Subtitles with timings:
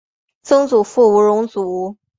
[0.41, 1.95] 曾祖父吴荣祖。